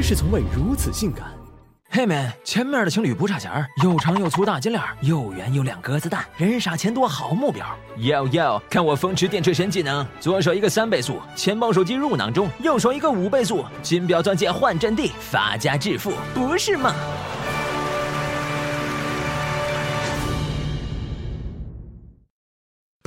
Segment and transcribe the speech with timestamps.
[0.00, 1.26] 知识从未如此性感。
[1.90, 7.66] 嘿们，前面的情侣不差钱儿，又长又粗大金链儿，又圆又亮鸽子蛋，人傻钱多好目标。
[7.96, 16.94] Yo yo，看我风驰电掣神技能，左手一个三倍速，钱包手机入囊中，右手一个五倍速，金表钻戒换阵地，发家致富，不是梦？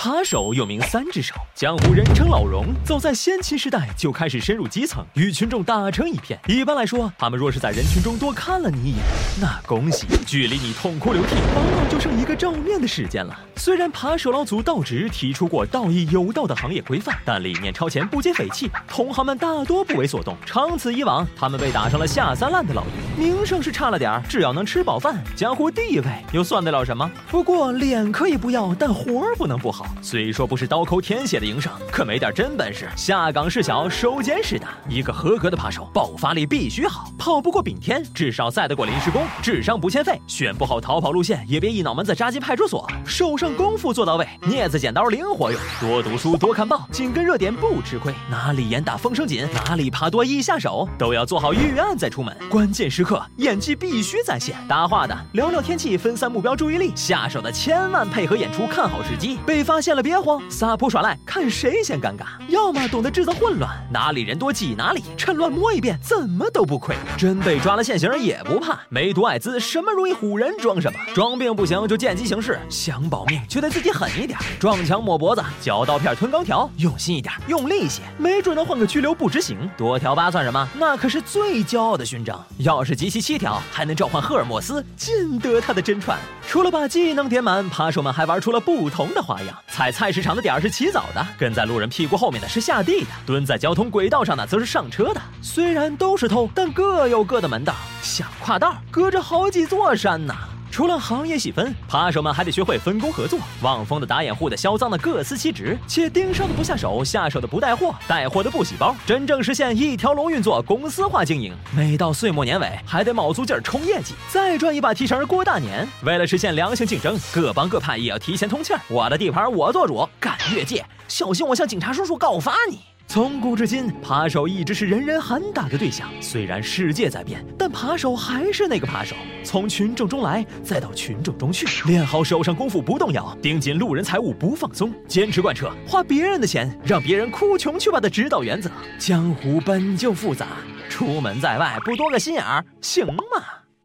[0.03, 2.65] 扒手又名三只手，江湖人称老荣。
[2.83, 6.39] 早在先秦时代就开始深入基层，与群众打成一片。
[6.47, 9.03] 一般来说，他们若是在人群中多看了你一眼，
[9.39, 13.39] 那恭喜，距离你痛哭流涕，往往就剩一个照面的时间了。
[13.57, 20.35] 虽然扒手老祖道直提出过道义有道的行业规范，但理念超前，不接匪气，同行们大多不为所动。
[20.47, 27.07] 长此以往，他们被打成了下三滥的老鱼，名声是差了点儿只要能吃饱饭，江湖地位又算得了什么？
[27.29, 29.85] 不过脸可以不要，但活儿不能不好。
[30.01, 34.69] 虽说不是刀口舔血的营生，可没点真本事，下岗是小，收监是大。
[34.89, 40.19] 一个合格的扒手，爆发力必须好，跑不过丙天，至少赛得过临时工，智商不欠费。
[40.25, 42.89] 选不好逃跑路线，也别一脑门子扎进派出所。
[43.05, 45.61] 手上功夫做到位，镊子剪刀灵活用。
[45.79, 48.11] 多读书，多看报，紧跟热点不吃亏。
[48.31, 52.35] 哪里严打风声紧，哪里扒多易下手，都要做好预案再出门。
[52.49, 54.55] 关键时刻，演技必须在线。
[54.69, 56.93] 搭话的聊聊天气，分散目标注意力。
[56.95, 59.37] 下手的千万配合演出，看好时机。
[59.45, 59.81] 被发。
[59.81, 62.25] 现了别慌，撒泼耍赖，看谁先尴尬。
[62.49, 66.95] 要么懂得制造混乱，哪里人多挤哪里，趁乱摸一遍，怎么都不亏。
[67.17, 70.99] 真被抓了现行也不怕，没毒艾滋，什么容易唬人装什么。
[71.15, 74.37] 装病不行就见机行事，想保命就得自己狠一点。
[74.59, 79.57] 撞墙抹脖子，嚼刀片吞钢条，用心一点，用力些，没准能换个拘留不执行。
[79.75, 80.69] 多条疤算什么？
[80.75, 82.39] 那可是最骄傲的勋章。
[82.57, 86.17] 要是集齐七条，还能召唤赫尔墨斯，尽得他的真传。
[86.47, 89.57] 除了把技能点满，扒手们还玩出了不同的花样。
[89.67, 95.21] 踩菜市场的点儿是起早的，跟在路人屁股后面的是下地的，蹲在交通轨道上的则是上车的。
[95.41, 97.73] 虽然都是偷，但各有各的门道。
[98.01, 100.35] 想跨道，隔着好几座山呢。
[100.71, 103.37] 除了行业细分，扒手们还得学会分工合作。
[103.61, 111.53] 望风的、打掩护的、销赃的，各司其职，且盯梢的不下手，下手的不带货，带货的不洗包，真正实现一条龙运作，公司化经营。
[111.75, 115.85] 每到岁末年尾，还得卯足劲儿冲业绩，再赚一把提成过大年。
[116.03, 118.79] 为了实现良性竞争，各帮各派也要提前通气儿。
[118.87, 122.79] 我的地盘我做主，敢越界，小心我向警察叔叔告发你。
[123.13, 126.09] 从古至今，扒手一直是人人喊打的对象。
[126.21, 129.17] 虽然世界在变，但扒手还是那个扒手。
[129.43, 138.71] 从群众中来，再到群众中去，练好手上功夫不动摇，盯紧路人财物不放松，坚持贯彻花别人的钱让别人哭穷去吧的指导原则。
[138.97, 140.47] 江湖本就复杂，
[140.89, 143.43] 出门在外不多个心眼儿，行吗？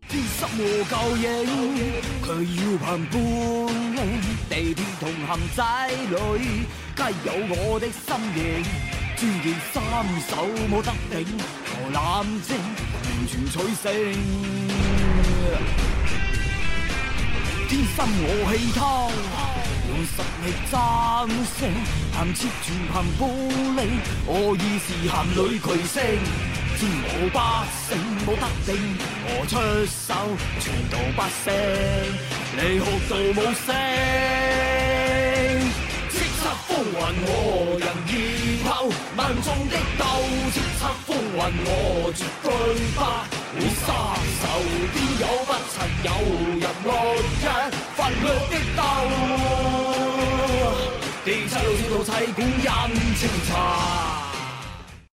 [0.09, 1.27] 天生我够硬，
[2.23, 2.31] 佢
[2.63, 5.89] 要凭本领，地铁同行仔
[6.39, 8.96] 里，皆有我的身影。
[9.17, 9.83] 专剑三
[10.29, 10.31] 手
[10.71, 11.25] 冇得顶，
[11.65, 11.97] 何冷
[12.43, 13.85] 静完全取胜。
[17.67, 19.11] 天生我气偷，
[19.89, 20.75] 用实力战
[21.57, 21.59] 胜，
[22.13, 23.21] 凭切全凭本
[23.77, 23.81] 领，
[24.27, 25.97] 我已是侠女巨星。
[26.77, 27.39] 天我不
[27.89, 27.89] 胜
[28.27, 28.71] 冇得顶，
[29.25, 29.53] 我出
[29.97, 30.07] 手
[30.61, 31.47] 全道不胜，
[32.53, 33.69] 你哭到冇声，
[36.11, 36.95] 叱咤风云
[37.25, 37.31] 我
[39.17, 40.05] 万众的斗，
[40.53, 42.47] 叱咤风云，我绝惧
[42.97, 42.99] 怕。
[43.53, 43.87] 会杀
[44.41, 44.43] 手，
[44.93, 45.75] 边有不曾
[46.05, 46.09] 有
[46.61, 46.91] 人落
[47.41, 47.45] 日
[47.97, 48.15] 法律
[48.51, 48.79] 的斗，
[51.25, 52.45] 地七路小道砌古印
[53.17, 54.16] 清茶。